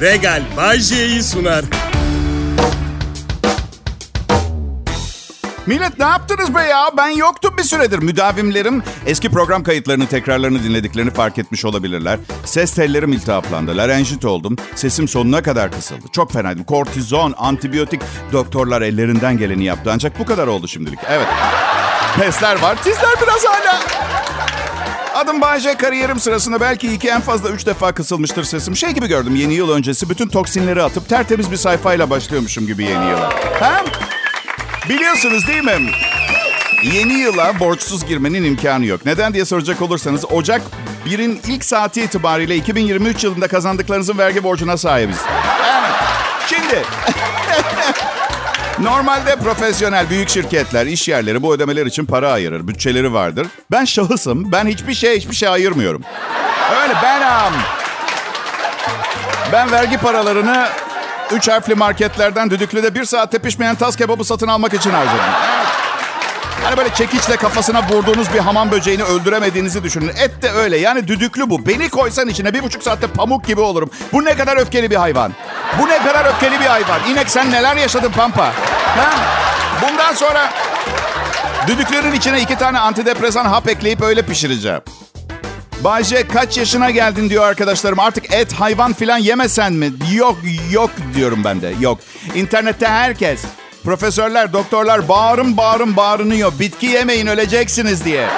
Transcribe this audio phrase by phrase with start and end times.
[0.00, 1.64] Regal Bajje'yi sunar.
[5.66, 6.90] Millet ne yaptınız be ya?
[6.96, 7.98] Ben yoktum bir süredir.
[7.98, 12.18] Müdavimlerim eski program kayıtlarını tekrarlarını dinlediklerini fark etmiş olabilirler.
[12.44, 13.76] Ses tellerim iltihaplandı.
[13.76, 14.56] Larenjit oldum.
[14.74, 16.04] Sesim sonuna kadar kısıldı.
[16.12, 16.64] Çok fenaydım.
[16.64, 18.02] Kortizon, antibiyotik.
[18.32, 19.90] Doktorlar ellerinden geleni yaptı.
[19.94, 20.98] Ancak bu kadar oldu şimdilik.
[21.08, 21.26] Evet.
[22.20, 22.82] Pesler var.
[22.82, 23.80] Tizler biraz hala.
[25.18, 25.74] Adım Bayce.
[25.74, 28.76] Kariyerim sırasında belki iki en fazla üç defa kısılmıştır sesim.
[28.76, 33.06] Şey gibi gördüm yeni yıl öncesi bütün toksinleri atıp tertemiz bir sayfayla başlıyormuşum gibi yeni
[33.06, 33.32] yıla.
[33.60, 33.84] Ha?
[34.88, 35.90] Biliyorsunuz değil mi?
[36.82, 39.06] Yeni yıla borçsuz girmenin imkanı yok.
[39.06, 40.62] Neden diye soracak olursanız Ocak
[41.06, 45.18] 1'in ilk saati itibariyle 2023 yılında kazandıklarınızın vergi borcuna sahibiz.
[45.64, 45.92] Evet.
[46.48, 46.82] Şimdi
[48.82, 52.68] Normalde profesyonel büyük şirketler, iş yerleri bu ödemeler için para ayırır.
[52.68, 53.46] Bütçeleri vardır.
[53.70, 54.52] Ben şahısım.
[54.52, 56.02] Ben hiçbir şey hiçbir şey ayırmıyorum.
[56.82, 57.60] Öyle benim.
[59.52, 60.68] Ben vergi paralarını
[61.32, 65.20] üç harfli marketlerden düdüklüde bir saat tepişmeyen tas kebabı satın almak için harcadım.
[66.64, 70.08] Hani böyle çekiçle kafasına vurduğunuz bir hamam böceğini öldüremediğinizi düşünün.
[70.08, 70.76] Et de öyle.
[70.76, 71.66] Yani düdüklü bu.
[71.66, 73.90] Beni koysan içine bir buçuk saatte pamuk gibi olurum.
[74.12, 75.32] Bu ne kadar öfkeli bir hayvan.
[75.78, 77.00] Bu ne kadar öfkeli bir hayvan.
[77.10, 78.44] İnek sen neler yaşadın Pampa?
[78.96, 79.10] Ha?
[79.82, 80.50] Bundan sonra
[81.66, 84.80] düdüklerin içine iki tane antidepresan hap ekleyip öyle pişireceğim.
[85.84, 87.98] Bayce kaç yaşına geldin diyor arkadaşlarım.
[87.98, 89.92] Artık et, hayvan filan yemesen mi?
[90.12, 90.36] Yok,
[90.70, 91.72] yok diyorum ben de.
[91.80, 91.98] Yok.
[92.34, 93.40] İnternette herkes,
[93.84, 96.52] profesörler, doktorlar bağırın bağırın bağırınıyor.
[96.58, 98.28] Bitki yemeyin öleceksiniz diye.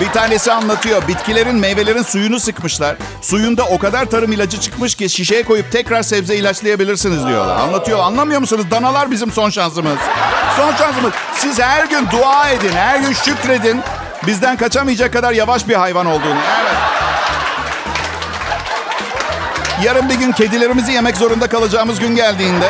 [0.00, 1.08] Bir tanesi anlatıyor.
[1.08, 2.96] Bitkilerin, meyvelerin suyunu sıkmışlar.
[3.22, 7.56] Suyunda o kadar tarım ilacı çıkmış ki şişeye koyup tekrar sebze ilaçlayabilirsiniz diyorlar.
[7.56, 7.98] Anlatıyor.
[7.98, 8.66] Anlamıyor musunuz?
[8.70, 9.98] Danalar bizim son şansımız.
[10.56, 11.12] Son şansımız.
[11.34, 13.80] Siz her gün dua edin, her gün şükredin.
[14.26, 16.38] Bizden kaçamayacak kadar yavaş bir hayvan olduğunu.
[16.62, 16.76] Evet.
[19.84, 22.68] Yarın bir gün kedilerimizi yemek zorunda kalacağımız gün geldiğinde.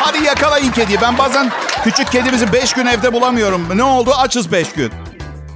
[0.00, 1.00] Hadi yakalayın kediyi.
[1.02, 1.52] Ben bazen
[1.84, 3.78] küçük kedimizi beş gün evde bulamıyorum.
[3.78, 4.14] Ne oldu?
[4.18, 4.92] Açız beş gün.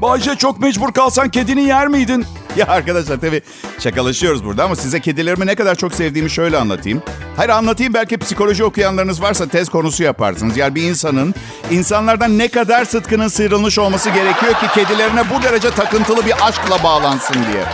[0.02, 2.26] Bayce çok mecbur kalsan kedini yer miydin?
[2.56, 3.42] Ya arkadaşlar tabii
[3.78, 7.02] şakalaşıyoruz burada ama size kedilerimi ne kadar çok sevdiğimi şöyle anlatayım.
[7.36, 10.56] Hayır anlatayım belki psikoloji okuyanlarınız varsa tez konusu yaparsınız.
[10.56, 11.34] Yani bir insanın
[11.70, 17.34] insanlardan ne kadar sıtkının sıyrılmış olması gerekiyor ki kedilerine bu derece takıntılı bir aşkla bağlansın
[17.34, 17.64] diye.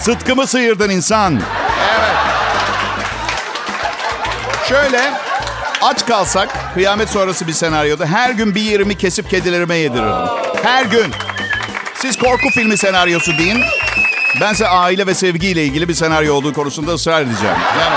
[0.00, 1.34] Sıtkımı sıyırdın insan.
[1.34, 2.16] Evet.
[4.68, 5.12] Şöyle
[5.82, 10.28] aç kalsak kıyamet sonrası bir senaryoda her gün bir yerimi kesip kedilerime yedirirdim.
[10.62, 11.12] Her gün.
[12.04, 13.58] Siz korku filmi senaryosu deyin.
[14.40, 17.56] Bense aile ve sevgiyle ilgili bir senaryo olduğu konusunda ısrar edeceğim.
[17.80, 17.96] Yani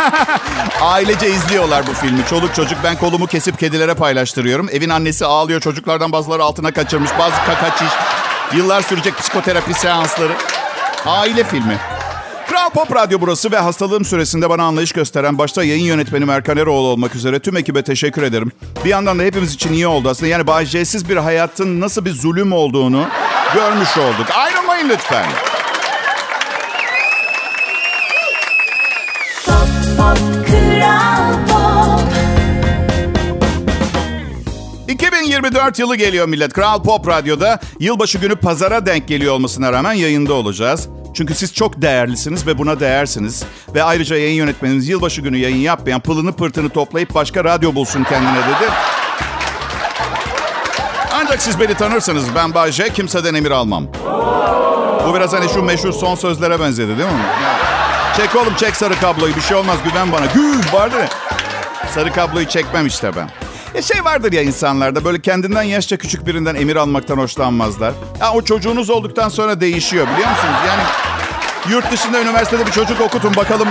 [0.80, 2.26] ailece izliyorlar bu filmi.
[2.30, 4.68] Çoluk çocuk ben kolumu kesip kedilere paylaştırıyorum.
[4.72, 5.60] Evin annesi ağlıyor.
[5.60, 7.10] Çocuklardan bazıları altına kaçırmış.
[7.18, 7.92] Bazı kakaçiş.
[8.54, 10.32] Yıllar sürecek psikoterapi seansları.
[11.06, 11.78] Aile filmi.
[12.50, 16.86] Kral Pop Radyo burası ve hastalığım süresinde bana anlayış gösteren başta yayın yönetmenim Erkan Eroğlu
[16.86, 18.52] olmak üzere tüm ekibe teşekkür ederim.
[18.84, 20.30] Bir yandan da hepimiz için iyi oldu aslında.
[20.30, 20.66] Yani Bay
[21.08, 23.06] bir hayatın nasıl bir zulüm olduğunu
[23.54, 24.26] görmüş olduk.
[24.34, 25.26] Ayrılmayın lütfen.
[29.96, 32.00] Pop, Kral Pop.
[34.88, 36.52] 2024 yılı geliyor millet.
[36.52, 40.88] Kral Pop Radyo'da yılbaşı günü pazara denk geliyor olmasına rağmen yayında olacağız.
[41.14, 43.44] Çünkü siz çok değerlisiniz ve buna değersiniz.
[43.74, 48.38] Ve ayrıca yayın yönetmeniniz yılbaşı günü yayın yapmayan pılını pırtını toplayıp başka radyo bulsun kendine
[48.38, 48.70] dedi.
[51.30, 53.86] Ancak siz beni tanırsanız ben Bayce kimseden emir almam.
[55.06, 57.24] Bu biraz hani şu meşhur son sözlere benzedi değil mi?
[58.16, 60.26] Çek oğlum çek sarı kabloyu bir şey olmaz güven bana.
[60.26, 61.08] Gül vardı ya.
[61.94, 63.30] Sarı kabloyu çekmem işte ben.
[63.74, 67.92] E şey vardır ya insanlarda böyle kendinden yaşça küçük birinden emir almaktan hoşlanmazlar.
[68.20, 70.58] Ya o çocuğunuz olduktan sonra değişiyor biliyor musunuz?
[70.66, 70.82] Yani
[71.68, 73.68] yurt dışında üniversitede bir çocuk okutun bakalım.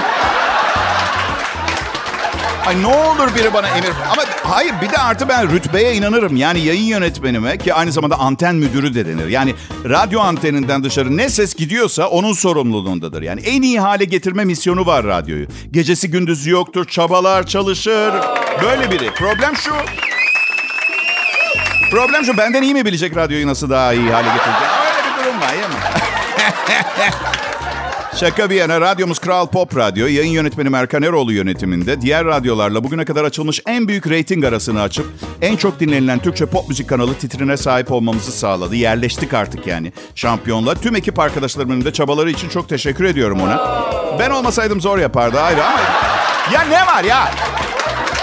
[2.68, 3.92] Ay ne olur biri bana emir...
[4.12, 6.36] Ama hayır bir de artı ben rütbeye inanırım.
[6.36, 9.28] Yani yayın yönetmenime ki aynı zamanda anten müdürü de denir.
[9.28, 9.56] Yani
[9.86, 13.22] radyo anteninden dışarı ne ses gidiyorsa onun sorumluluğundadır.
[13.22, 15.48] Yani en iyi hale getirme misyonu var radyoyu.
[15.72, 18.14] Gecesi gündüzü yoktur, çabalar, çalışır.
[18.64, 19.14] Böyle biri.
[19.14, 19.72] Problem şu.
[21.92, 24.74] Problem şu benden iyi mi bilecek radyoyu nasıl daha iyi hale getireceğim?
[24.86, 25.80] Öyle bir durum var değil mi?
[28.16, 30.08] Şaka bir yana radyomuz Kral Pop Radyo.
[30.08, 35.06] Yayın yönetmeni Erkan Eroğlu yönetiminde diğer radyolarla bugüne kadar açılmış en büyük reyting arasını açıp
[35.42, 38.76] en çok dinlenilen Türkçe pop müzik kanalı titrine sahip olmamızı sağladı.
[38.76, 40.76] Yerleştik artık yani şampiyonla.
[40.76, 43.84] Tüm ekip arkadaşlarımın da çabaları için çok teşekkür ediyorum ona.
[44.20, 45.80] Ben olmasaydım zor yapardı ayrı ama
[46.54, 47.32] ya ne var ya?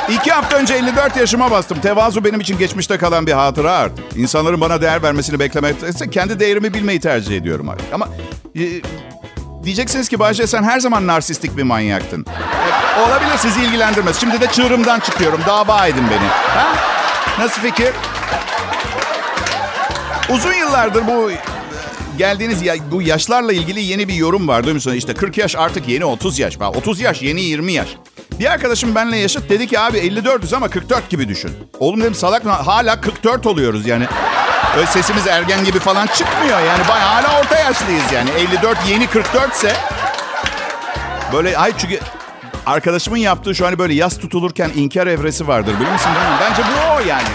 [0.09, 1.81] İki hafta önce 54 yaşıma bastım.
[1.81, 4.05] Tevazu benim için geçmişte kalan bir hatıra artık.
[4.17, 7.87] İnsanların bana değer vermesini beklemektense kendi değerimi bilmeyi tercih ediyorum artık.
[7.93, 8.09] Ama
[8.57, 8.63] e,
[9.67, 12.27] Diyeceksiniz ki Bayce sen her zaman narsistik bir manyaktın.
[12.63, 14.21] Evet, olabilir sizi ilgilendirmez.
[14.21, 15.41] Şimdi de çığırımdan çıkıyorum.
[15.47, 16.29] Dava edin beni.
[16.29, 16.75] Ha?
[17.39, 17.89] Nasıl fikir?
[20.31, 21.31] Uzun yıllardır bu
[22.19, 24.65] geldiğiniz ya, bu yaşlarla ilgili yeni bir yorum var.
[24.65, 26.59] Duymuşsunuz işte 40 yaş artık yeni 30 yaş.
[26.61, 27.89] 30 yaş yeni 20 yaş.
[28.41, 31.51] Bir arkadaşım benle yaşıt dedi ki abi 54'üz ama 44 gibi düşün.
[31.79, 32.51] Oğlum dedim salak mı?
[32.51, 34.07] Hala 44 oluyoruz yani.
[34.77, 36.89] Öyle sesimiz ergen gibi falan çıkmıyor yani.
[36.89, 38.31] Bayağı hala orta yaşlıyız yani.
[38.31, 39.73] 54 yeni 44 ise
[41.33, 42.01] böyle ay çünkü
[42.67, 46.11] arkadaşımın yaptığı şu hani böyle yas tutulurken inkar evresi vardır biliyor musun?
[46.15, 46.37] Değil mi?
[46.41, 47.29] Bence bu o yani.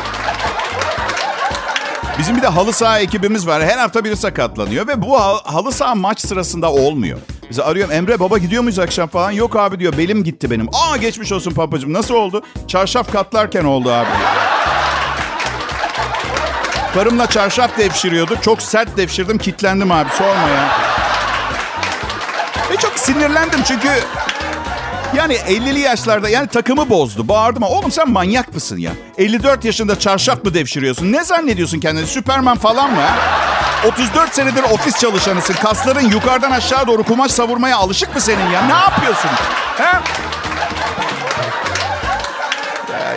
[2.20, 3.64] Bizim bir de halı saha ekibimiz var.
[3.64, 7.20] Her hafta biri sakatlanıyor ve bu halı saha maç sırasında olmuyor.
[7.50, 9.32] Bize arıyorum Emre baba gidiyor muyuz akşam falan?
[9.32, 10.70] Yok abi diyor belim gitti benim.
[10.74, 12.42] Aa geçmiş olsun papacığım nasıl oldu?
[12.68, 14.08] Çarşaf katlarken oldu abi.
[16.94, 18.44] Karımla çarşaf devşiriyorduk.
[18.44, 20.68] Çok sert devşirdim kitlendim abi sorma ya.
[22.72, 23.88] Ve çok sinirlendim çünkü
[25.16, 27.28] yani 50'li yaşlarda yani takımı bozdu.
[27.28, 27.64] Bağırdım.
[27.64, 28.92] Oğlum sen manyak mısın ya?
[29.18, 31.12] 54 yaşında çarşaf mı devşiriyorsun?
[31.12, 32.08] Ne zannediyorsun kendini?
[32.08, 33.02] Süperman falan mı?
[33.02, 33.16] Ha?
[33.88, 35.54] 34 senedir ofis çalışanısın.
[35.54, 38.62] Kasların yukarıdan aşağı doğru kumaş savurmaya alışık mı senin ya?
[38.66, 39.30] Ne yapıyorsun?
[39.78, 40.02] Ha?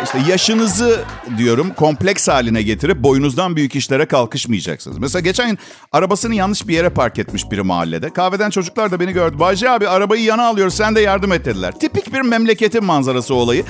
[0.04, 1.04] İşte yaşınızı
[1.38, 4.98] diyorum kompleks haline getirip boyunuzdan büyük işlere kalkışmayacaksınız.
[4.98, 5.58] Mesela geçen gün
[5.92, 8.10] arabasını yanlış bir yere park etmiş biri mahallede.
[8.10, 9.38] Kahveden çocuklar da beni gördü.
[9.38, 11.72] Bayce abi arabayı yana alıyoruz sen de yardım et dediler.
[11.78, 13.64] Tipik bir memleketin manzarası olayı.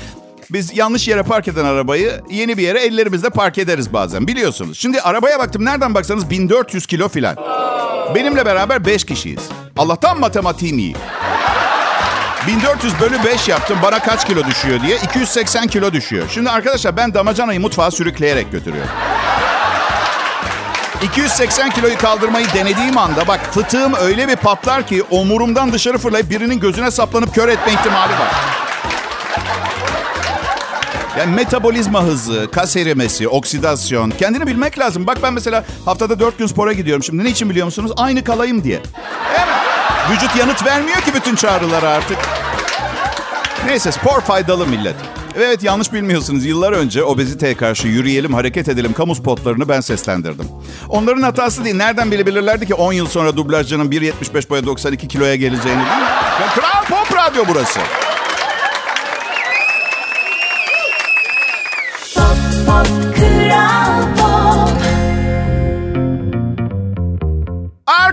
[0.51, 4.79] Biz yanlış yere park eden arabayı yeni bir yere ellerimizle park ederiz bazen biliyorsunuz.
[4.79, 7.37] Şimdi arabaya baktım nereden baksanız 1400 kilo filan.
[8.15, 9.41] Benimle beraber 5 kişiyiz.
[9.77, 10.95] Allah'tan matematiğim iyi.
[12.47, 13.79] 1400 bölü 5 yaptım.
[13.83, 14.97] Bana kaç kilo düşüyor diye.
[14.97, 16.25] 280 kilo düşüyor.
[16.31, 18.91] Şimdi arkadaşlar ben damacanayı mutfağa sürükleyerek götürüyorum.
[21.03, 26.61] 280 kiloyu kaldırmayı denediğim anda bak fıtığım öyle bir patlar ki omurumdan dışarı fırlayıp birinin
[26.61, 28.33] gözüne saplanıp kör etme ihtimali var.
[31.19, 34.11] Yani metabolizma hızı, kas erimesi, oksidasyon.
[34.11, 35.07] Kendini bilmek lazım.
[35.07, 37.03] Bak ben mesela haftada 4 gün spora gidiyorum.
[37.03, 37.93] Şimdi ne için biliyor musunuz?
[37.97, 38.81] Aynı kalayım diye.
[39.35, 39.74] Evet.
[40.11, 42.19] Vücut yanıt vermiyor ki bütün çağrılara artık.
[43.67, 44.95] Neyse spor faydalı millet.
[45.37, 46.45] Evet yanlış bilmiyorsunuz.
[46.45, 50.49] Yıllar önce obeziteye karşı yürüyelim, hareket edelim kamu spotlarını ben seslendirdim.
[50.89, 51.77] Onların hatası değil.
[51.77, 55.83] Nereden bilebilirlerdi ki 10 yıl sonra dublajcının 1.75 boya 92 kiloya geleceğini?
[56.55, 57.81] Kral Pop Radyo burası.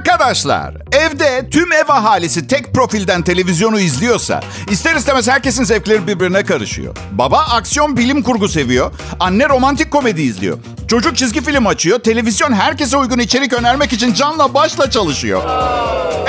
[0.02, 6.96] Arkadaşlar evde tüm ev ahalisi tek profilden televizyonu izliyorsa ister istemez herkesin zevkleri birbirine karışıyor.
[7.12, 8.92] Baba aksiyon bilim kurgu seviyor.
[9.20, 10.58] Anne romantik komedi izliyor.
[10.88, 12.00] Çocuk çizgi film açıyor.
[12.00, 15.44] Televizyon herkese uygun içerik önermek için canla başla çalışıyor.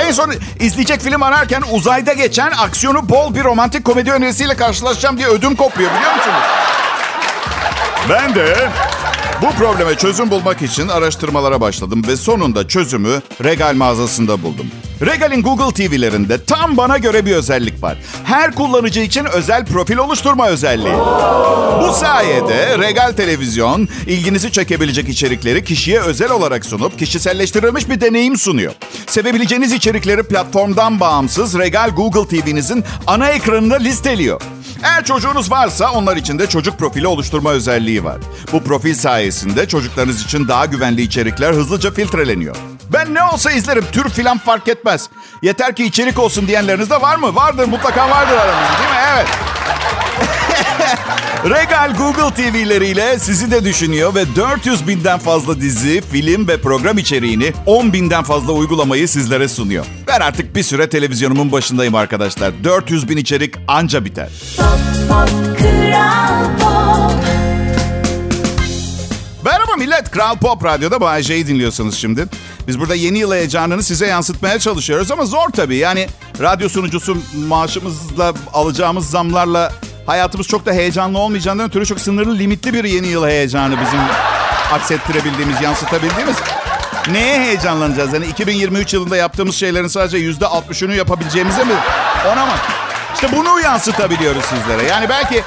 [0.07, 5.27] En son izleyecek film ararken uzayda geçen aksiyonu bol bir romantik komedi önerisiyle karşılaşacağım diye
[5.27, 6.43] ödüm kopuyor biliyor musunuz?
[8.09, 8.69] Ben de
[9.41, 14.67] bu probleme çözüm bulmak için araştırmalara başladım ve sonunda çözümü Regal mağazasında buldum.
[15.05, 17.97] Regal'in Google TV'lerinde tam bana göre bir özellik var.
[18.23, 20.95] Her kullanıcı için özel profil oluşturma özelliği.
[21.81, 28.73] Bu sayede Regal Televizyon ilginizi çekebilecek içerikleri kişiye özel olarak sunup kişiselleştirilmiş bir deneyim sunuyor.
[29.07, 34.41] Sevebileceğiniz içerikleri platformdan bağımsız Regal Google TV'nizin ana ekranında listeliyor.
[34.83, 38.17] Eğer çocuğunuz varsa onlar için de çocuk profili oluşturma özelliği var.
[38.51, 42.55] Bu profil sayesinde çocuklarınız için daha güvenli içerikler hızlıca filtreleniyor.
[42.93, 43.85] Ben ne olsa izlerim.
[43.91, 45.09] Tür filan fark etmez.
[45.41, 47.35] Yeter ki içerik olsun diyenleriniz de var mı?
[47.35, 48.97] Vardır mutlaka vardır aranızda değil mi?
[49.13, 49.27] Evet.
[51.49, 57.53] Regal Google TV'leriyle sizi de düşünüyor ve 400 binden fazla dizi, film ve program içeriğini
[57.65, 59.85] 10 binden fazla uygulamayı sizlere sunuyor.
[60.07, 62.63] Ben artık bir süre televizyonumun başındayım arkadaşlar.
[62.63, 64.29] 400 bin içerik anca biter.
[64.57, 67.23] Pop, pop, Kral Pop.
[69.45, 70.11] Merhaba millet.
[70.11, 72.25] Kral Pop Radyo'da Bay J'yi dinliyorsunuz şimdi.
[72.67, 75.75] Biz burada yeni yıl heyecanını size yansıtmaya çalışıyoruz ama zor tabii.
[75.75, 76.07] Yani
[76.41, 79.73] radyo sunucusu maaşımızla alacağımız zamlarla
[80.05, 83.99] hayatımız çok da heyecanlı olmayacağından ötürü çok sınırlı limitli bir yeni yıl heyecanı bizim
[84.73, 86.35] aksettirebildiğimiz, yansıtabildiğimiz.
[87.11, 88.13] Neye heyecanlanacağız?
[88.13, 91.73] Yani 2023 yılında yaptığımız şeylerin sadece yüzde 60'ını yapabileceğimize mi?
[92.33, 92.51] Ona mı?
[93.13, 94.83] İşte bunu yansıtabiliyoruz sizlere.
[94.87, 95.43] Yani belki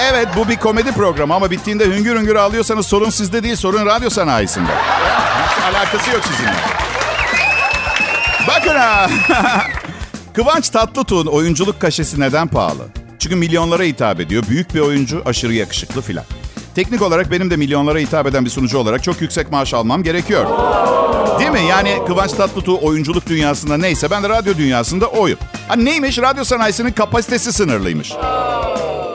[0.00, 4.10] evet bu bir komedi programı ama bittiğinde hüngür hüngür ağlıyorsanız sorun sizde değil, sorun radyo
[4.10, 4.72] sanayisinde.
[5.70, 6.56] Alakası yok sizinle.
[8.48, 9.06] Bakın ha.
[10.34, 13.05] Kıvanç Tatlıtuğ'un oyunculuk kaşesi neden pahalı?
[13.26, 14.44] Çünkü milyonlara hitap ediyor.
[14.48, 16.24] Büyük bir oyuncu, aşırı yakışıklı filan.
[16.74, 20.46] Teknik olarak benim de milyonlara hitap eden bir sunucu olarak çok yüksek maaş almam gerekiyor.
[21.38, 21.60] Değil mi?
[21.70, 25.38] Yani Kıvanç Tatlıtuğ oyunculuk dünyasında neyse ben de radyo dünyasında oyum.
[25.68, 26.18] Ha neymiş?
[26.18, 28.12] Radyo sanayisinin kapasitesi sınırlıymış.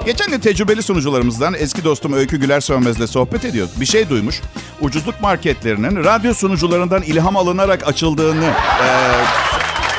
[0.06, 3.74] Geçen gün tecrübeli sunucularımızdan eski dostum Öykü Güler Sönmez'le sohbet ediyoruz.
[3.80, 4.42] Bir şey duymuş.
[4.82, 8.54] Ucuzluk marketlerinin radyo sunucularından ilham alınarak açıldığını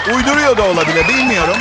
[0.07, 1.57] e, uyduruyor da olabilir bilmiyorum.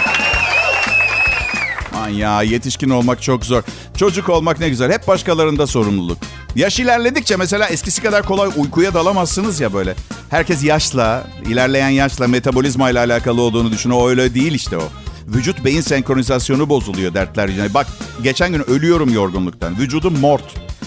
[2.12, 3.64] Ya yetişkin olmak çok zor.
[3.98, 4.92] Çocuk olmak ne güzel.
[4.92, 6.18] Hep başkalarında sorumluluk.
[6.56, 9.96] Yaş ilerledikçe mesela eskisi kadar kolay uykuya dalamazsınız ya böyle.
[10.30, 14.02] Herkes yaşla, ilerleyen yaşla metabolizma ile alakalı olduğunu düşünüyor.
[14.02, 14.84] O öyle değil işte o.
[15.28, 17.48] Vücut beyin senkronizasyonu bozuluyor dertler.
[17.48, 17.88] Yani bak
[18.24, 19.78] geçen gün ölüyorum yorgunluktan.
[19.80, 20.44] Vücudum mort.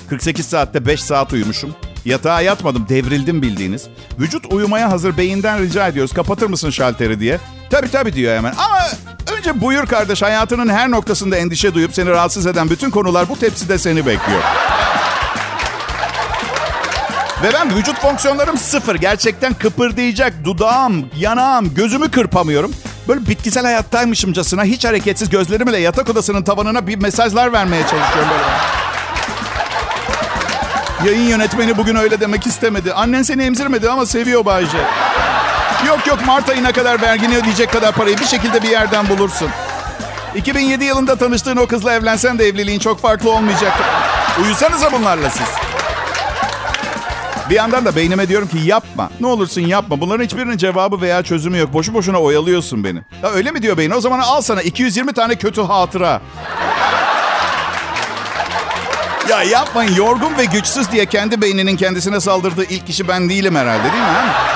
[0.08, 1.74] 48 saatte 5 saat uyumuşum.
[2.04, 3.86] Yatağa yatmadım devrildim bildiğiniz.
[4.18, 6.12] Vücut uyumaya hazır beyinden rica ediyoruz.
[6.12, 7.38] Kapatır mısın şalteri diye.
[7.70, 8.54] Tabii tabii diyor hemen.
[8.58, 8.78] Ama
[9.48, 13.78] önce buyur kardeş hayatının her noktasında endişe duyup seni rahatsız eden bütün konular bu tepside
[13.78, 14.42] seni bekliyor.
[17.42, 18.94] Ve ben vücut fonksiyonlarım sıfır.
[18.94, 22.72] Gerçekten kıpırdayacak dudağım, yanağım, gözümü kırpamıyorum.
[23.08, 28.44] Böyle bitkisel hayattaymışımcasına hiç hareketsiz gözlerimle yatak odasının tavanına bir mesajlar vermeye çalışıyorum böyle.
[31.10, 32.92] Yayın yönetmeni bugün öyle demek istemedi.
[32.92, 34.78] Annen seni emzirmedi ama seviyor Bayce.
[35.88, 39.48] Yok yok Mart ayına kadar vergini ödeyecek kadar parayı bir şekilde bir yerden bulursun.
[40.34, 43.84] 2007 yılında tanıştığın o kızla evlensen de evliliğin çok farklı olmayacaktı.
[44.42, 45.46] Uyusanıza bunlarla siz.
[47.50, 49.10] Bir yandan da beynime diyorum ki yapma.
[49.20, 50.00] Ne olursun yapma.
[50.00, 51.72] Bunların hiçbirinin cevabı veya çözümü yok.
[51.72, 52.98] Boşu boşuna oyalıyorsun beni.
[53.22, 53.90] Ya öyle mi diyor beyin?
[53.90, 56.20] O zaman al sana 220 tane kötü hatıra.
[59.28, 59.94] Ya yapmayın.
[59.94, 64.53] Yorgun ve güçsüz diye kendi beyninin kendisine saldırdığı ilk kişi ben değilim herhalde değil mi?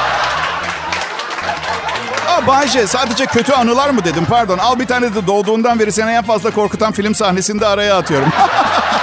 [2.48, 4.58] Bayce sadece kötü anılar mı dedim pardon.
[4.58, 8.28] Al bir tane de doğduğundan beri seni en fazla korkutan film sahnesinde araya atıyorum.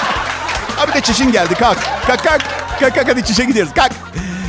[0.80, 1.78] Abi de çişin geldi kalk.
[2.08, 2.42] Kalk kalk.
[2.80, 3.92] Kalk kalk hadi çişe gidiyoruz kalk.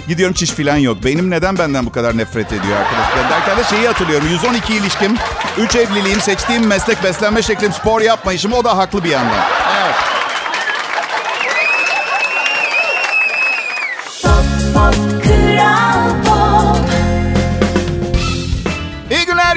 [0.09, 1.05] Gidiyorum çiş falan yok.
[1.05, 3.31] Beynim neden benden bu kadar nefret ediyor arkadaşlar?
[3.31, 4.29] Derken de şeyi hatırlıyorum.
[4.31, 5.17] 112 ilişkim,
[5.59, 8.53] 3 evliliğim, seçtiğim meslek, beslenme şeklim, spor yapmayışım.
[8.53, 9.41] O da haklı bir yandan.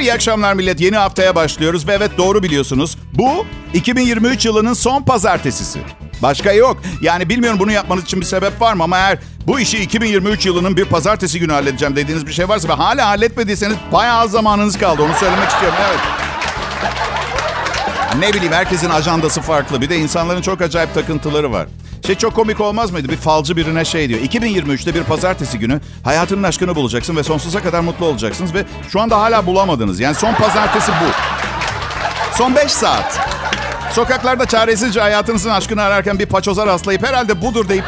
[0.10, 0.82] İyi akşamlar millet.
[0.82, 2.98] Yeni haftaya başlıyoruz ve evet doğru biliyorsunuz.
[3.14, 5.80] Bu 2023 yılının son pazartesisi.
[6.22, 6.78] Başka yok.
[7.02, 10.78] Yani bilmiyorum bunu yapmanız için bir sebep var mı ama eğer bu işi 2023 yılının
[10.78, 15.04] bir pazartesi günü halledeceğim dediğiniz bir şey varsa ve hala halletmediyseniz bayağı az zamanınız kaldı.
[15.04, 15.78] Onu söylemek istiyorum.
[15.90, 16.00] Evet.
[18.20, 19.82] Ne bileyim herkesin ajandası farklı.
[19.82, 21.68] Bir de insanların çok acayip takıntıları var.
[22.06, 23.10] Şey çok komik olmaz mıydı?
[23.10, 24.20] Bir falcı birine şey diyor.
[24.20, 28.54] 2023'te bir pazartesi günü hayatının aşkını bulacaksın ve sonsuza kadar mutlu olacaksınız.
[28.54, 30.00] Ve şu anda hala bulamadınız.
[30.00, 31.12] Yani son pazartesi bu.
[32.38, 33.20] Son 5 saat.
[33.94, 37.84] Sokaklarda çaresizce hayatınızın aşkını ararken bir paçoza rastlayıp herhalde budur deyip...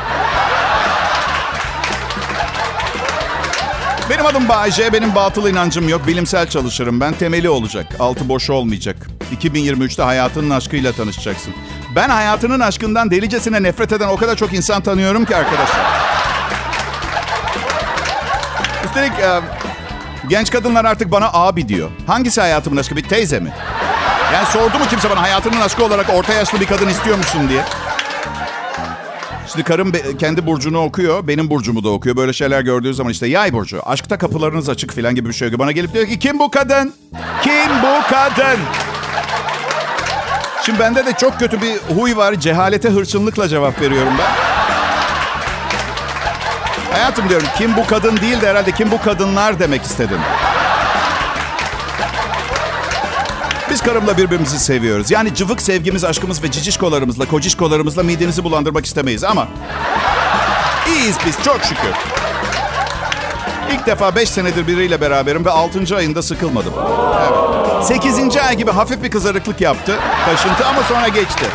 [4.10, 6.08] Benim adım Bayce, benim batıl inancım yok.
[6.08, 7.13] Bilimsel çalışırım ben.
[7.13, 7.96] Temeli olacak.
[8.00, 9.08] Altı boş olmayacak.
[9.41, 11.53] 2023'te hayatının aşkıyla tanışacaksın.
[11.96, 15.82] Ben hayatının aşkından delicesine nefret eden o kadar çok insan tanıyorum ki arkadaşlar.
[18.86, 19.40] Üstelik e,
[20.30, 21.90] genç kadınlar artık bana abi diyor.
[22.08, 22.96] Hangisi hayatımın aşkı?
[22.96, 23.54] Bir teyze mi?
[24.34, 27.64] Yani sordu mu kimse bana hayatının aşkı olarak orta yaşlı bir kadın istiyor musun diye.
[29.48, 32.16] Şimdi karım kendi burcunu okuyor, benim burcumu da okuyor.
[32.18, 35.60] Böyle şeyler gördüğü zaman işte yay burcu, aşkta kapılarınız açık falan gibi bir şey.
[35.60, 36.94] Bana gelip diyor ki kim bu kadın?
[37.44, 38.60] Kim bu kadın?
[40.65, 42.36] Şimdi bende de çok kötü bir huy var.
[42.36, 44.32] Cehalete hırçınlıkla cevap veriyorum ben.
[46.91, 50.18] Hayatım diyorum kim bu kadın değil de herhalde kim bu kadınlar demek istedim.
[53.70, 55.12] Biz karımla birbirimizi seviyoruz.
[55.12, 59.48] Yani cıvık sevgimiz, aşkımız ve cicişkolarımızla, kocişkolarımızla midenizi bulandırmak istemeyiz ama...
[60.88, 62.21] iyiyiz biz çok şükür.
[63.74, 65.96] İlk defa 5 senedir biriyle beraberim ve 6.
[65.96, 66.74] ayında sıkılmadım.
[67.22, 67.86] Evet.
[67.86, 68.38] 8.
[68.38, 71.46] ay gibi hafif bir kızarıklık yaptı, kaşıntı ama sonra geçti.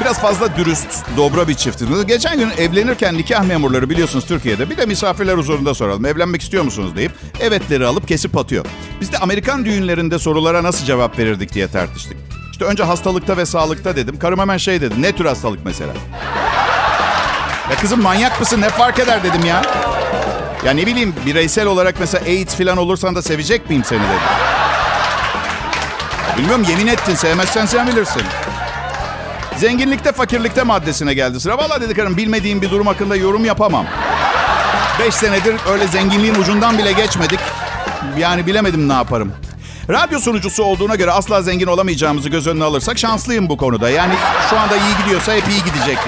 [0.00, 2.06] Biraz fazla dürüst, dobra bir çiftimiz.
[2.06, 6.06] Geçen gün evlenirken nikah memurları biliyorsunuz Türkiye'de bir de misafirler huzurunda soralım.
[6.06, 8.64] Evlenmek istiyor musunuz deyip evetleri alıp kesip atıyor.
[9.00, 12.16] Biz de Amerikan düğünlerinde sorulara nasıl cevap verirdik diye tartıştık.
[12.52, 14.18] İşte önce hastalıkta ve sağlıkta dedim.
[14.18, 15.02] Karım hemen şey dedi.
[15.02, 15.92] Ne tür hastalık mesela?
[17.70, 18.60] Ya kızım manyak mısın?
[18.60, 19.62] Ne fark eder dedim ya.
[20.64, 24.20] Ya ne bileyim bireysel olarak mesela AIDS falan olursan da sevecek miyim seni dedim.
[26.38, 28.22] Bilmiyorum yemin ettin sevmezsen sen bilirsin.
[29.56, 31.58] Zenginlikte fakirlikte maddesine geldi sıra.
[31.58, 33.86] Valla dedi karım bilmediğim bir durum hakkında yorum yapamam.
[34.98, 37.40] Beş senedir öyle zenginliğin ucundan bile geçmedik.
[38.18, 39.32] Yani bilemedim ne yaparım.
[39.90, 43.90] Radyo sunucusu olduğuna göre asla zengin olamayacağımızı göz önüne alırsak şanslıyım bu konuda.
[43.90, 44.14] Yani
[44.50, 45.98] şu anda iyi gidiyorsa hep iyi gidecek.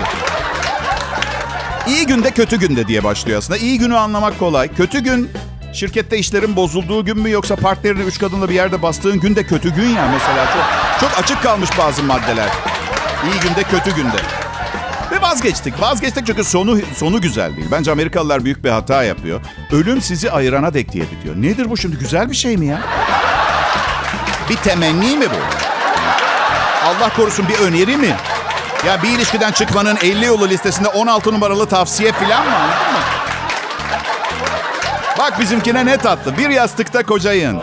[1.87, 3.59] İyi günde kötü günde diye başlıyor aslında.
[3.59, 4.75] İyi günü anlamak kolay.
[4.75, 5.31] Kötü gün
[5.73, 9.75] şirkette işlerin bozulduğu gün mü yoksa partnerini üç kadınla bir yerde bastığın gün de kötü
[9.75, 10.47] gün ya mesela.
[10.47, 10.65] Çok,
[11.11, 12.49] çok açık kalmış bazı maddeler.
[13.25, 14.17] İyi günde kötü günde.
[15.13, 15.81] Ve vazgeçtik.
[15.81, 17.69] Vazgeçtik çünkü sonu sonu güzel değil.
[17.71, 19.41] Bence Amerikalılar büyük bir hata yapıyor.
[19.73, 21.37] Ölüm sizi ayırana dek diye bitiyor.
[21.37, 21.99] Nedir bu şimdi?
[21.99, 22.81] Güzel bir şey mi ya?
[24.51, 25.37] Bir temenni mi bu?
[26.87, 28.15] Allah korusun bir öneri mi?
[28.87, 32.57] Ya bir ilişkiden çıkmanın 50 yolu listesinde 16 numaralı tavsiye falan mı mı?
[35.19, 36.37] Bak bizimkine ne tatlı.
[36.39, 37.61] Bir yastıkta kocayın.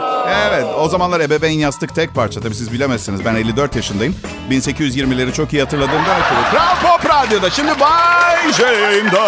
[0.50, 2.42] Evet o zamanlar ebeveyn yastık tek parça.
[2.42, 3.26] Tabii siz bilemezsiniz.
[3.26, 4.16] Ben 54 yaşındayım.
[4.50, 6.52] 1820'leri çok iyi hatırladığımdan ötürü.
[6.52, 9.20] Kral Pop Radyo'da şimdi Bay J'yinde.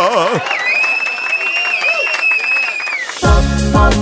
[3.21, 3.43] Pop
[3.73, 4.00] Pop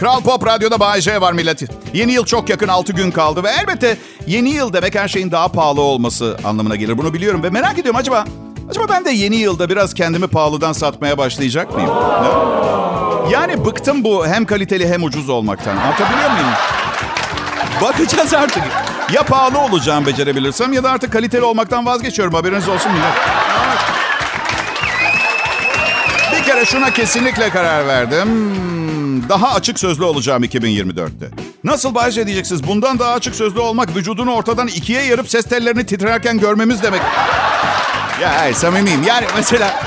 [0.00, 1.68] Kral Pop Radyo'da Bay J var milleti.
[1.92, 5.48] Yeni yıl çok yakın 6 gün kaldı ve elbette yeni yıl demek her şeyin daha
[5.48, 6.98] pahalı olması anlamına gelir.
[6.98, 8.24] Bunu biliyorum ve merak ediyorum acaba
[8.70, 11.90] acaba ben de yeni yılda biraz kendimi pahalıdan satmaya başlayacak mıyım?
[13.30, 15.76] Yani bıktım bu hem kaliteli hem ucuz olmaktan.
[15.76, 16.46] Anlatabiliyor muyum?
[17.82, 18.62] Bakacağız artık.
[19.12, 22.34] Ya pahalı olacağım becerebilirsem ya da artık kaliteli olmaktan vazgeçiyorum.
[22.34, 23.14] Haberiniz olsun millet.
[26.32, 28.28] Bir kere şuna kesinlikle karar verdim.
[29.28, 31.26] Daha açık sözlü olacağım 2024'te.
[31.64, 32.66] Nasıl Bayce diyeceksiniz?
[32.66, 37.00] Bundan daha açık sözlü olmak vücudunu ortadan ikiye yarıp ses tellerini titrerken görmemiz demek.
[38.22, 39.02] Ya hayır, samimiyim.
[39.02, 39.80] Yani mesela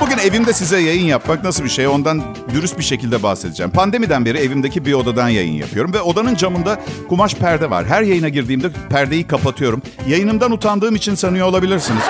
[0.00, 1.86] bugün evimde size yayın yapmak nasıl bir şey?
[1.86, 2.22] Ondan
[2.54, 3.72] dürüst bir şekilde bahsedeceğim.
[3.72, 7.86] Pandemiden beri evimdeki bir odadan yayın yapıyorum ve odanın camında kumaş perde var.
[7.86, 9.82] Her yayına girdiğimde perdeyi kapatıyorum.
[10.08, 12.02] Yayınımdan utandığım için sanıyor olabilirsiniz.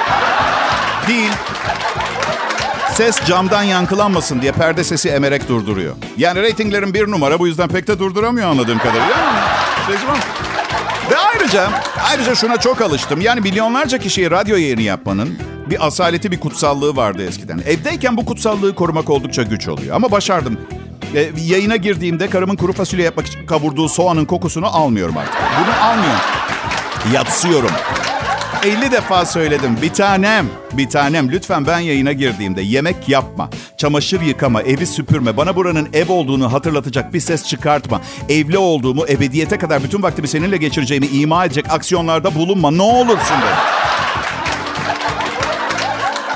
[1.09, 1.31] Değil.
[2.97, 5.95] Ses camdan yankılanmasın diye perde sesi emerek durduruyor.
[6.17, 9.17] Yani reytinglerin bir numara bu yüzden pek de durduramıyor anladığım kadarıyla.
[9.87, 10.19] Sesim ama.
[11.11, 11.71] Ve ayrıca,
[12.11, 13.21] ayrıca şuna çok alıştım.
[13.21, 15.39] Yani milyonlarca kişiye radyo yayını yapmanın
[15.71, 17.59] bir asaleti, bir kutsallığı vardı eskiden.
[17.59, 19.97] Evdeyken bu kutsallığı korumak oldukça güç oluyor.
[19.97, 20.61] Ama başardım.
[21.15, 25.35] E, yayına girdiğimde karımın kuru fasulye yapmak için kavurduğu soğanın kokusunu almıyorum artık.
[25.35, 26.21] Bunu almıyorum.
[27.13, 27.71] Yatsıyorum.
[28.65, 29.79] 50 defa söyledim.
[29.83, 35.57] Bir tanem, bir tanem lütfen ben yayına girdiğimde yemek yapma, çamaşır yıkama, evi süpürme, bana
[35.57, 41.07] buranın ev olduğunu hatırlatacak bir ses çıkartma, evli olduğumu, ebediyete kadar bütün vaktimi seninle geçireceğimi
[41.07, 42.71] ima edecek aksiyonlarda bulunma.
[42.71, 44.03] Ne olursun dedim.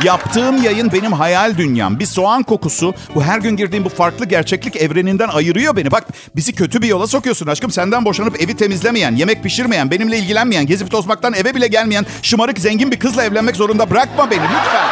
[0.05, 1.99] Yaptığım yayın benim hayal dünyam.
[1.99, 5.91] Bir soğan kokusu bu her gün girdiğim bu farklı gerçeklik evreninden ayırıyor beni.
[5.91, 6.07] Bak
[6.37, 7.71] bizi kötü bir yola sokuyorsun aşkım.
[7.71, 12.91] Senden boşanıp evi temizlemeyen, yemek pişirmeyen, benimle ilgilenmeyen, gezip tozmaktan eve bile gelmeyen şımarık zengin
[12.91, 14.89] bir kızla evlenmek zorunda bırakma beni lütfen.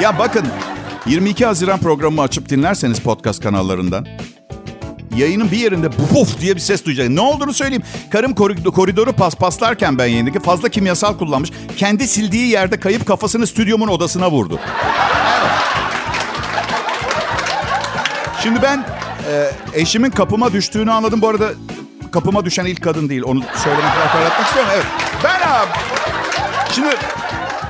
[0.00, 0.46] Ya bakın
[1.06, 4.06] 22 Haziran programımı açıp dinlerseniz podcast kanallarından
[5.16, 7.16] yayının bir yerinde buf diye bir ses duyacaksın.
[7.16, 7.82] Ne olduğunu söyleyeyim.
[8.10, 11.50] Karım korid- koridoru paspaslarken ben yayındaki fazla kimyasal kullanmış.
[11.76, 14.60] Kendi sildiği yerde kayıp kafasını stüdyomun odasına vurdu.
[18.42, 18.84] Şimdi ben
[19.30, 21.22] e, eşimin kapıma düştüğünü anladım.
[21.22, 21.48] Bu arada
[22.12, 23.22] kapıma düşen ilk kadın değil.
[23.22, 24.70] Onu söylemek, hatırlatmak istiyorum.
[24.74, 24.84] Evet.
[25.24, 25.68] Ben abi...
[26.74, 26.88] Şimdi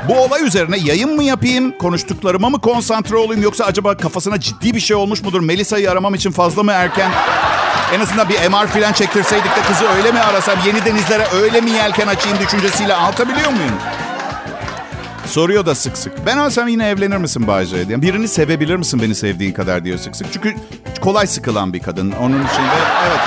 [0.09, 4.81] bu olay üzerine yayın mı yapayım, konuştuklarıma mı konsantre olayım yoksa acaba kafasına ciddi bir
[4.81, 5.41] şey olmuş mudur?
[5.41, 7.11] Melisa'yı aramam için fazla mı erken?
[7.95, 11.71] En azından bir MR falan çektirseydik de kızı öyle mi arasam, yeni denizlere öyle mi
[11.71, 13.75] yelken açayım düşüncesiyle anlatabiliyor muyum?
[15.27, 16.27] Soruyor da sık sık.
[16.27, 18.03] Ben olsam yine evlenir misin Bayce diye.
[18.03, 20.27] Birini sevebilir misin beni sevdiğin kadar diyor sık sık.
[20.33, 20.55] Çünkü
[21.01, 22.13] kolay sıkılan bir kadın.
[22.13, 23.21] Onun için de evet.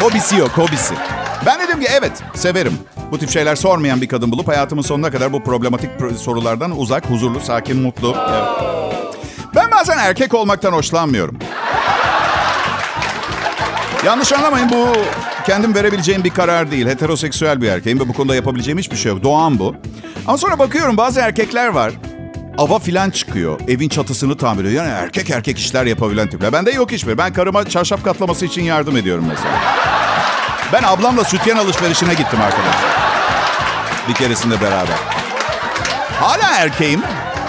[0.00, 0.94] Hobisi yok, hobisi.
[1.46, 2.72] Ben dedim ki evet, severim.
[3.10, 7.10] Bu tip şeyler sormayan bir kadın bulup hayatımın sonuna kadar bu problematik pro- sorulardan uzak,
[7.10, 8.16] huzurlu, sakin, mutlu.
[8.30, 8.44] Evet.
[9.54, 11.38] Ben bazen erkek olmaktan hoşlanmıyorum.
[14.06, 14.86] Yanlış anlamayın bu
[15.46, 16.86] kendim verebileceğim bir karar değil.
[16.86, 19.22] Heteroseksüel bir erkeğim ve bu konuda yapabileceğim hiçbir şey yok.
[19.22, 19.74] Doğan bu.
[20.26, 21.92] Ama sonra bakıyorum bazı erkekler var.
[22.58, 23.60] Ava filan çıkıyor.
[23.68, 24.84] Evin çatısını tamir ediyor.
[24.84, 26.52] Yani erkek erkek işler yapabilen tipler.
[26.52, 27.18] Bende yok hiçbir.
[27.18, 29.54] Ben karıma çarşaf katlaması için yardım ediyorum mesela.
[30.74, 32.90] Ben ablamla sütyen alışverişine gittim arkadaşlar.
[34.08, 34.96] Bir keresinde beraber.
[36.20, 37.02] Hala erkeğim.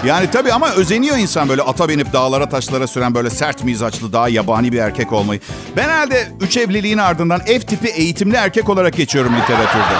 [0.04, 4.28] Yani tabii ama özeniyor insan böyle ata binip dağlara taşlara süren böyle sert mizaçlı daha
[4.28, 5.40] yabani bir erkek olmayı.
[5.76, 9.96] Ben herhalde üç evliliğin ardından ev tipi eğitimli erkek olarak geçiyorum literatürde.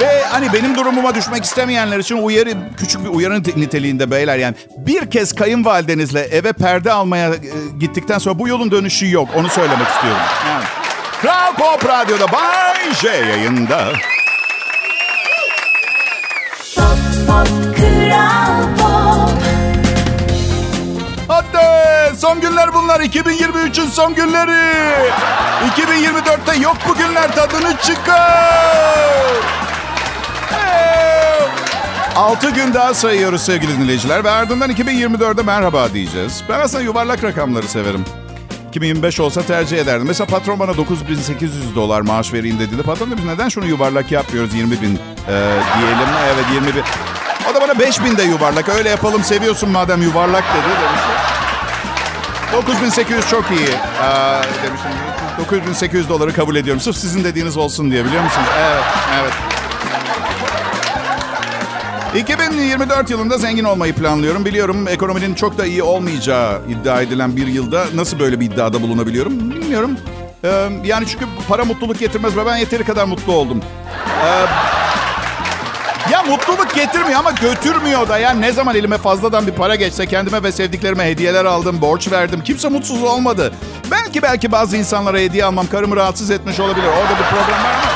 [0.00, 4.54] Ve hani benim durumuma düşmek istemeyenler için uyarı, küçük bir uyarı niteliğinde beyler yani.
[4.76, 7.38] Bir kez kayınvalidenizle eve perde almaya e,
[7.80, 9.28] gittikten sonra bu yolun dönüşü yok.
[9.36, 10.22] Onu söylemek istiyorum.
[10.48, 10.81] Yani.
[11.22, 13.92] Kral Pop Radyo'da Bay J yayında.
[16.76, 19.42] Pop Pop Kral Pop
[21.28, 23.00] Hadi son günler bunlar.
[23.00, 24.72] 2023'ün son günleri.
[25.76, 29.32] 2024'te yok bu günler tadını çıkar.
[32.16, 36.42] 6 gün daha sayıyoruz sevgili dinleyiciler ve ardından 2024'de merhaba diyeceğiz.
[36.48, 38.04] Ben aslında yuvarlak rakamları severim.
[38.72, 40.06] 2025 olsa tercih ederdim.
[40.06, 44.70] Mesela patron bana 9800 dolar maaş vereyim dediğinde patron demiş neden şunu yuvarlak yapmıyoruz 20
[44.70, 45.34] bin e,
[45.78, 46.08] diyelim.
[46.34, 46.82] Evet 20 bin.
[47.50, 51.12] O da bana 5000 de yuvarlak öyle yapalım seviyorsun madem yuvarlak dedi demişti.
[52.52, 54.90] 9800 çok iyi ee, demiştim.
[55.38, 56.80] 9800 doları kabul ediyorum.
[56.80, 58.48] Sırf sizin dediğiniz olsun diye biliyor musunuz?
[58.58, 58.84] Evet,
[59.20, 59.32] evet.
[62.14, 64.44] 2024 yılında zengin olmayı planlıyorum.
[64.44, 69.50] Biliyorum ekonominin çok da iyi olmayacağı iddia edilen bir yılda nasıl böyle bir iddiada bulunabiliyorum
[69.50, 69.98] bilmiyorum.
[70.44, 73.62] Ee, yani çünkü para mutluluk getirmez ve ben yeteri kadar mutlu oldum.
[74.24, 74.46] Ee,
[76.12, 78.18] ya mutluluk getirmiyor ama götürmüyor da.
[78.18, 82.40] Yani ne zaman elime fazladan bir para geçse kendime ve sevdiklerime hediyeler aldım, borç verdim.
[82.44, 83.52] Kimse mutsuz olmadı.
[83.90, 86.86] Belki belki bazı insanlara hediye almam karımı rahatsız etmiş olabilir.
[86.86, 87.90] Orada bir problem var mı?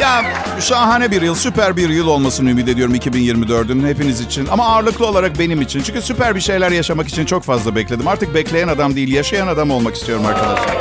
[0.00, 0.24] Ya
[0.60, 4.46] şahane bir yıl, süper bir yıl olmasını ümit ediyorum 2024'ün hepiniz için.
[4.46, 5.82] Ama ağırlıklı olarak benim için.
[5.82, 8.08] Çünkü süper bir şeyler yaşamak için çok fazla bekledim.
[8.08, 10.76] Artık bekleyen adam değil, yaşayan adam olmak istiyorum arkadaşlar.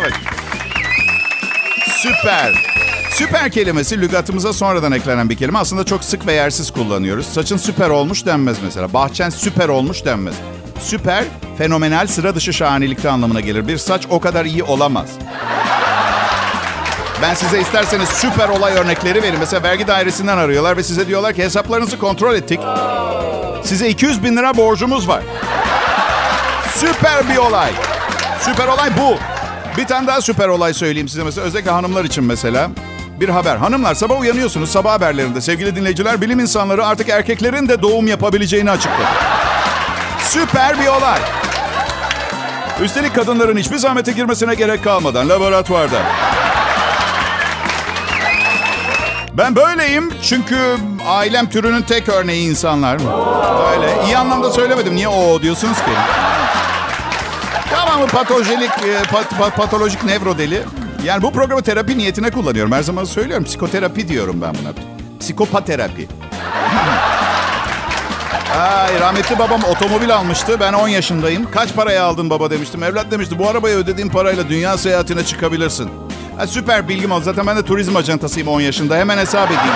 [0.00, 0.12] Evet.
[1.96, 2.52] Süper.
[3.10, 5.58] Süper kelimesi lügatımıza sonradan eklenen bir kelime.
[5.58, 7.26] Aslında çok sık ve yersiz kullanıyoruz.
[7.26, 8.92] Saçın süper olmuş denmez mesela.
[8.92, 10.34] Bahçen süper olmuş denmez.
[10.80, 11.24] Süper,
[11.58, 13.68] fenomenal, sıra dışı şahanelikte anlamına gelir.
[13.68, 15.08] Bir saç o kadar iyi olamaz.
[17.22, 19.38] Ben size isterseniz süper olay örnekleri verin.
[19.38, 22.60] Mesela vergi dairesinden arıyorlar ve size diyorlar ki hesaplarınızı kontrol ettik.
[23.64, 25.22] Size 200 bin lira borcumuz var.
[26.74, 27.70] Süper bir olay.
[28.40, 29.16] Süper olay bu.
[29.76, 31.46] Bir tane daha süper olay söyleyeyim size mesela.
[31.46, 32.70] Özellikle hanımlar için mesela.
[33.20, 33.56] Bir haber.
[33.56, 35.40] Hanımlar sabah uyanıyorsunuz sabah haberlerinde.
[35.40, 39.08] Sevgili dinleyiciler bilim insanları artık erkeklerin de doğum yapabileceğini açıkladı.
[40.24, 41.20] Süper bir olay.
[42.80, 46.02] Üstelik kadınların hiçbir zahmete girmesine gerek kalmadan laboratuvarda.
[49.36, 50.56] Ben böyleyim çünkü
[51.06, 52.98] ailem türünün tek örneği insanlar.
[52.98, 54.06] Böyle.
[54.06, 54.96] İyi anlamda söylemedim.
[54.96, 55.90] Niye o diyorsunuz ki?
[57.70, 58.70] Tamam patolojik,
[59.10, 60.62] pat, pat, patolojik nevrodeli.
[61.04, 62.72] Yani bu programı terapi niyetine kullanıyorum.
[62.72, 63.44] Her zaman söylüyorum.
[63.44, 64.72] Psikoterapi diyorum ben buna.
[65.20, 66.08] Psikopaterapi.
[68.60, 70.60] Ay, rahmetli babam otomobil almıştı.
[70.60, 71.50] Ben 10 yaşındayım.
[71.50, 72.82] Kaç paraya aldın baba demiştim.
[72.82, 76.05] Evlat demişti bu arabayı ödediğin parayla dünya seyahatine çıkabilirsin.
[76.38, 77.24] Ha, süper bilgim oldu.
[77.24, 78.96] Zaten ben de turizm ajantasıyım 10 yaşında.
[78.96, 79.74] Hemen hesap edeyim.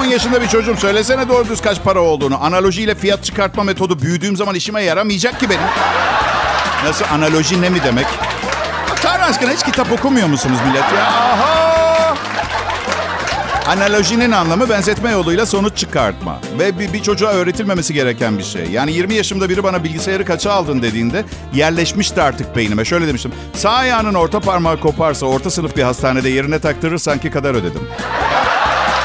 [0.00, 0.76] 10 yaşında bir çocuğum.
[0.76, 2.44] Söylesene doğru düz kaç para olduğunu.
[2.44, 5.60] Analojiyle fiyat çıkartma metodu büyüdüğüm zaman işime yaramayacak ki benim.
[6.84, 8.06] Nasıl analoji ne mi demek?
[9.02, 11.02] Tanrı aşkına hiç kitap okumuyor musunuz millet ya?
[11.06, 11.67] Aha!
[13.68, 16.40] Analojinin anlamı benzetme yoluyla sonuç çıkartma.
[16.58, 18.66] Ve bir, bir çocuğa öğretilmemesi gereken bir şey.
[18.70, 22.84] Yani 20 yaşımda biri bana bilgisayarı kaça aldın dediğinde yerleşmişti artık beynime.
[22.84, 23.32] Şöyle demiştim.
[23.54, 27.88] Sağ ayağının orta parmağı koparsa orta sınıf bir hastanede yerine taktırırsan ki kadar ödedim.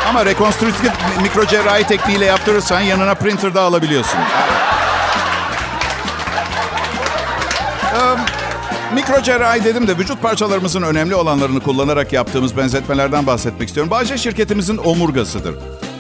[0.10, 4.19] Ama rekonstrüktif mikrocerrahi tekniğiyle yaptırırsan yanına printer da alabiliyorsun.
[9.07, 13.91] Mikro cerrahi dedim de vücut parçalarımızın önemli olanlarını kullanarak yaptığımız benzetmelerden bahsetmek istiyorum.
[13.91, 15.55] Bahçe şirketimizin omurgasıdır.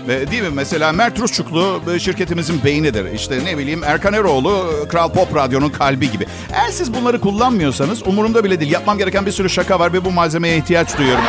[0.07, 0.49] Değil mi?
[0.53, 3.11] Mesela Mert Rusçuklu şirketimizin beynidir.
[3.11, 6.25] İşte ne bileyim Erkan Eroğlu Kral Pop Radyo'nun kalbi gibi.
[6.53, 8.71] Eğer siz bunları kullanmıyorsanız umurumda bile değil.
[8.71, 11.23] Yapmam gereken bir sürü şaka var ve bu malzemeye ihtiyaç duyuyorum.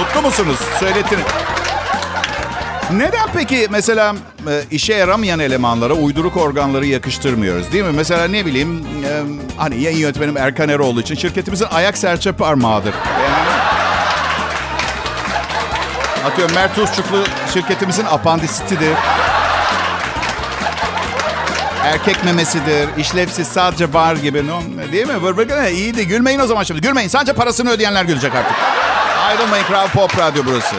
[0.00, 0.58] Mutlu musunuz?
[0.80, 1.24] Söyletiniz.
[2.96, 4.14] Neden peki mesela
[4.48, 7.92] e, işe yaramayan elemanlara uyduruk organları yakıştırmıyoruz değil mi?
[7.94, 9.10] Mesela ne bileyim e,
[9.56, 12.94] hani yayın yönetmenim Erkan Eroğlu için şirketimizin ayak serçe parmağıdır.
[13.22, 13.62] Yani,
[16.26, 17.24] atıyorum Mert Uzçuklu
[17.54, 18.94] şirketimizin apandisitidir.
[21.84, 24.44] Erkek memesidir, işlevsiz sadece var gibi.
[24.92, 25.22] Değil mi?
[25.22, 26.06] Vır iyiydi.
[26.06, 26.80] Gülmeyin o zaman şimdi.
[26.80, 27.08] Gülmeyin.
[27.08, 28.56] Sadece parasını ödeyenler gülecek artık.
[29.26, 30.76] Ayrılmayın Kral Pop Radyo burası.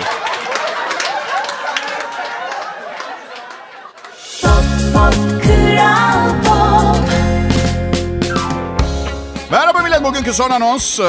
[9.51, 10.03] Merhaba millet.
[10.03, 10.99] Bugünkü son anons.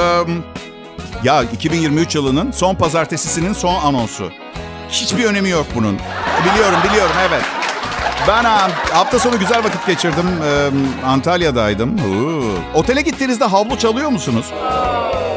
[1.24, 4.30] Ya 2023 yılının son pazartesisinin son anonsu.
[4.88, 5.98] Hiçbir önemi yok bunun.
[6.44, 7.42] Biliyorum, biliyorum, evet.
[8.28, 8.44] Ben
[8.92, 10.26] hafta sonu güzel vakit geçirdim.
[11.06, 12.00] Antalya'daydım.
[12.74, 14.46] Otele gittiğinizde havlu çalıyor musunuz?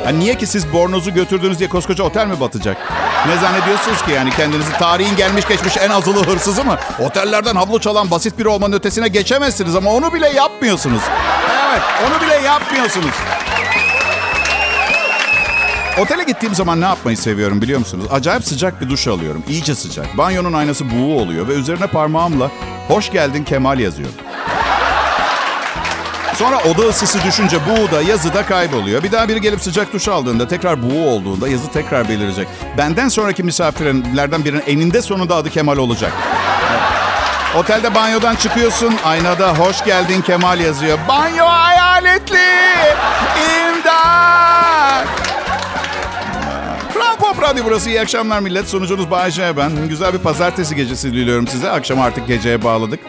[0.06, 2.78] Yani niye ki siz bornozu götürdünüz diye koskoca otel mi batacak?
[3.25, 6.77] Ne zannediyorsunuz ki yani kendinizi tarihin gelmiş geçmiş en azılı hırsızı mı?
[6.99, 11.01] Otellerden havlu çalan basit biri olmanın ötesine geçemezsiniz ama onu bile yapmıyorsunuz.
[11.69, 13.13] Evet onu bile yapmıyorsunuz.
[16.01, 18.06] Otele gittiğim zaman ne yapmayı seviyorum biliyor musunuz?
[18.12, 19.43] Acayip sıcak bir duş alıyorum.
[19.49, 20.17] İyice sıcak.
[20.17, 22.51] Banyonun aynası buğu oluyor ve üzerine parmağımla
[22.88, 24.15] hoş geldin Kemal yazıyorum.
[26.39, 29.04] Sonra oda ısısı düşünce buğu da yazı da kayboluyor.
[29.04, 32.47] Bir daha biri gelip sıcak duş aldığında tekrar buğu olduğunda yazı tekrar belirecek.
[32.78, 36.13] Benden sonraki misafirlerden birinin eninde sonunda adı Kemal olacak.
[37.58, 38.95] Otelde banyodan çıkıyorsun.
[39.06, 40.97] Aynada hoş geldin Kemal yazıyor.
[41.08, 42.47] Banyo hayaletli.
[43.69, 45.08] İmdat.
[46.93, 47.89] Kral Pop Radyo burası.
[47.89, 48.67] İyi akşamlar millet.
[48.67, 49.88] Sunucunuz Bayece ben.
[49.89, 51.69] Güzel bir pazartesi gecesi diliyorum size.
[51.71, 53.00] Akşam artık geceye bağladık.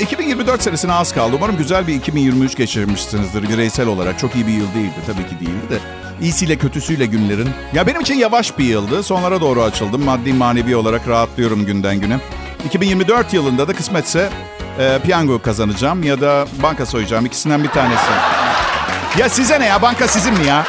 [0.00, 1.36] 2024 senesine az kaldı.
[1.36, 4.18] Umarım güzel bir 2023 geçirmişsinizdir bireysel olarak.
[4.18, 4.94] Çok iyi bir yıl değildi.
[5.06, 5.78] Tabii ki değildi de.
[6.20, 7.48] İyisiyle kötüsüyle günlerin.
[7.74, 9.02] Ya benim için yavaş bir yıldı.
[9.02, 10.04] Sonlara doğru açıldım.
[10.04, 12.18] Maddi manevi olarak rahatlıyorum günden güne.
[12.66, 14.30] 2024 yılında da kısmetse
[14.78, 17.26] e, piyango kazanacağım ya da banka soyacağım.
[17.26, 18.10] İkisinden bir tanesi.
[19.18, 19.82] Ya size ne ya?
[19.82, 20.64] Banka sizin mi ya?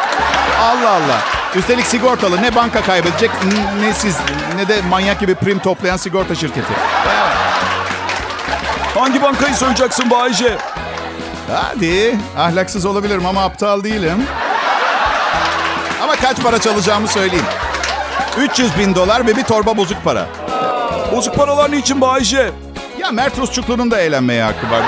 [0.61, 1.21] Allah Allah.
[1.55, 2.41] Üstelik sigortalı.
[2.41, 3.31] Ne banka kaybedecek
[3.81, 4.15] ne siz
[4.55, 6.73] ne de manyak gibi prim toplayan sigorta şirketi.
[8.95, 10.57] Hangi bankayı soyacaksın Bayce?
[11.53, 12.17] Hadi.
[12.37, 14.23] Ahlaksız olabilirim ama aptal değilim.
[16.03, 17.45] Ama kaç para çalacağımı söyleyeyim.
[18.37, 20.27] 300 bin dolar ve bir torba bozuk para.
[21.11, 22.51] Bozuk paralar niçin Bayce?
[22.99, 24.81] Ya Mert Rusçuklu'nun da eğlenmeye hakkı var.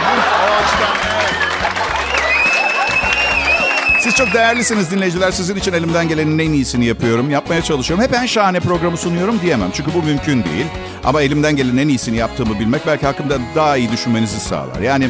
[4.08, 5.32] Siz çok değerlisiniz dinleyiciler.
[5.32, 7.30] Sizin için elimden gelenin en iyisini yapıyorum.
[7.30, 8.06] Yapmaya çalışıyorum.
[8.06, 9.70] Hep en şahane programı sunuyorum diyemem.
[9.74, 10.66] Çünkü bu mümkün değil.
[11.04, 14.80] Ama elimden gelenin en iyisini yaptığımı bilmek belki hakkımda daha iyi düşünmenizi sağlar.
[14.82, 15.10] Yani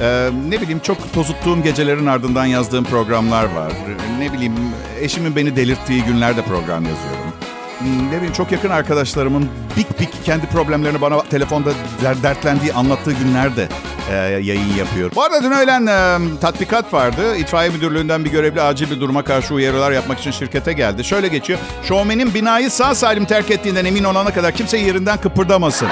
[0.00, 3.72] e, ne bileyim çok tozuttuğum gecelerin ardından yazdığım programlar var.
[4.18, 4.54] Ne bileyim
[5.00, 7.32] eşimin beni delirttiği günlerde program yazıyorum.
[7.78, 11.70] Hmm, Ne bileyim çok yakın arkadaşlarımın big big kendi problemlerini bana telefonda
[12.02, 13.68] der- dertlendiği anlattığı günlerde
[14.10, 15.10] e, yayın yapıyor.
[15.14, 17.36] Bu arada dün öğlen e, tatbikat vardı.
[17.36, 21.04] İtfaiye müdürlüğünden bir görevli acil bir duruma karşı uyarılar yapmak için şirkete geldi.
[21.04, 21.58] Şöyle geçiyor.
[21.88, 25.88] Şovmenin binayı sağ salim terk ettiğinden emin olana kadar kimse yerinden kıpırdamasın.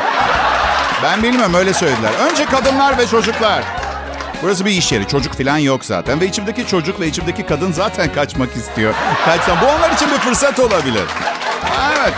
[1.03, 2.11] Ben bilmiyorum öyle söylediler.
[2.31, 3.64] Önce kadınlar ve çocuklar.
[4.42, 5.09] Burası bir iş yeri.
[5.09, 6.20] Çocuk falan yok zaten.
[6.20, 8.94] Ve içimdeki çocuk ve içimdeki kadın zaten kaçmak istiyor.
[9.24, 9.59] Kaçsam.
[9.62, 11.05] Bu onlar için bir fırsat olabilir.
[11.98, 12.14] Evet.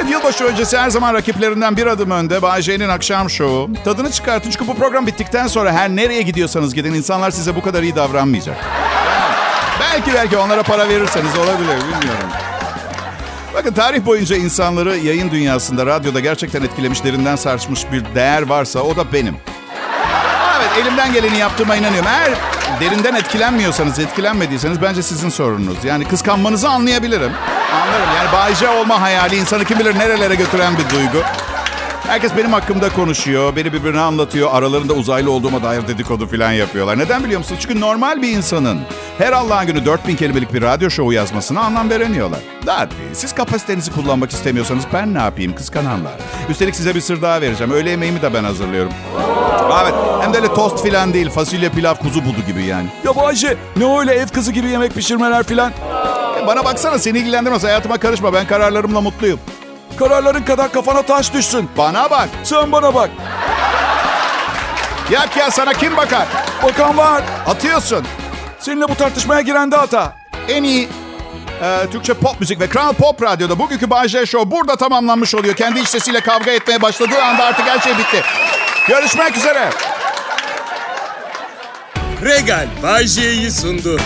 [0.00, 2.42] Evet yılbaşı öncesi her zaman rakiplerinden bir adım önde.
[2.42, 3.70] Bay J'nin akşam şovu.
[3.84, 7.82] Tadını çıkartın çünkü bu program bittikten sonra her nereye gidiyorsanız gidin insanlar size bu kadar
[7.82, 8.56] iyi davranmayacak.
[9.80, 12.28] belki belki onlara para verirseniz olabilir bilmiyorum.
[13.54, 18.96] Bakın tarih boyunca insanları yayın dünyasında, radyoda gerçekten etkilemiş, derinden sarsmış bir değer varsa o
[18.96, 19.36] da benim.
[20.58, 22.08] Evet elimden geleni yaptığıma inanıyorum.
[22.08, 22.32] Eğer
[22.80, 25.84] derinden etkilenmiyorsanız, etkilenmediyseniz bence sizin sorununuz.
[25.84, 27.32] Yani kıskanmanızı anlayabilirim.
[27.90, 28.16] Anlarım.
[28.16, 31.18] Yani bayce olma hayali insanı kim bilir nerelere götüren bir duygu.
[32.06, 34.50] Herkes benim hakkımda konuşuyor, beni birbirine anlatıyor.
[34.52, 36.98] Aralarında uzaylı olduğuma dair dedikodu falan yapıyorlar.
[36.98, 37.60] Neden biliyor musunuz?
[37.62, 38.80] Çünkü normal bir insanın
[39.18, 42.40] her Allah'ın günü 4000 kelimelik bir radyo şovu yazmasına anlam veremiyorlar.
[42.66, 46.12] Hadi siz kapasitenizi kullanmak istemiyorsanız ben ne yapayım kıskananlar.
[46.48, 47.72] Üstelik size bir sır daha vereceğim.
[47.72, 48.92] Öğle yemeğimi de ben hazırlıyorum.
[49.82, 51.30] Evet hem de öyle tost falan değil.
[51.30, 52.86] Fasulye pilav kuzu budu gibi yani.
[53.04, 55.72] Ya Bayce ne öyle ev kızı gibi yemek pişirmeler filan?
[56.46, 57.64] Bana baksana seni ilgilendirmez.
[57.64, 58.32] Hayatıma karışma.
[58.32, 59.40] Ben kararlarımla mutluyum.
[59.98, 61.70] Kararların kadar kafana taş düşsün.
[61.76, 62.28] Bana bak.
[62.44, 63.10] Sen bana bak.
[65.10, 66.26] Yak ya sana kim bakar?
[66.62, 67.22] Bakan var.
[67.46, 68.06] Atıyorsun.
[68.58, 70.12] Seninle bu tartışmaya giren de hata.
[70.48, 70.88] En iyi
[71.62, 75.54] e, Türkçe pop müzik ve Kral Pop Radyo'da bugünkü Bay J Show burada tamamlanmış oluyor.
[75.56, 78.22] Kendi iç sesiyle kavga etmeye başladığı anda artık her şey bitti.
[78.88, 79.70] Görüşmek üzere.
[82.24, 84.00] Regal Bay J'yi sundu.